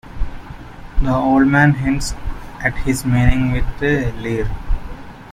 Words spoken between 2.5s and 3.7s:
at his meaning with